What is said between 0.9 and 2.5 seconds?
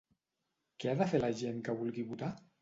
ha de fer la gent que vulgui votar?